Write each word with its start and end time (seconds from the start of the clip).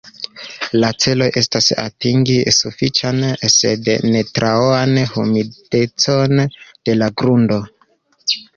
La 0.83 0.87
celo 1.03 1.25
estas 1.41 1.67
atingi 1.83 2.37
sufiĉan 2.61 3.21
sed 3.57 3.91
ne 4.15 4.25
troan 4.39 4.97
humidecon 5.15 6.45
de 6.55 7.01
la 7.05 7.13
grundo. 7.25 7.63